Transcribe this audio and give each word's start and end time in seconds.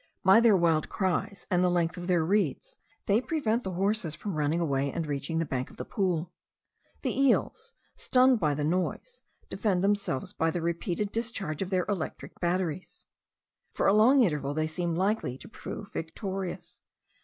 By 0.23 0.39
their 0.39 0.57
wild 0.57 0.89
cries, 0.89 1.45
and 1.51 1.63
the 1.63 1.69
length 1.69 1.95
of 1.95 2.07
their 2.07 2.25
reeds, 2.25 2.79
they 3.05 3.21
prevent 3.21 3.63
the 3.63 3.73
horses 3.73 4.15
from 4.15 4.33
running 4.33 4.59
away 4.59 4.91
and 4.91 5.05
reaching 5.05 5.37
the 5.37 5.45
bank 5.45 5.69
of 5.69 5.77
the 5.77 5.85
pool. 5.85 6.33
The 7.03 7.15
eels, 7.15 7.73
stunned 7.95 8.39
by 8.39 8.55
the 8.55 8.63
noise, 8.63 9.21
defend 9.51 9.83
themselves 9.83 10.33
by 10.33 10.49
the 10.49 10.59
repeated 10.63 11.11
discharge 11.11 11.61
of 11.61 11.69
their 11.69 11.85
electric 11.87 12.39
batteries. 12.39 13.05
For 13.75 13.85
a 13.85 13.93
long 13.93 14.23
interval 14.23 14.55
they 14.55 14.65
seem 14.65 14.95
likely 14.95 15.37
to 15.37 15.47
prove 15.47 15.91
victorious. 15.93 16.81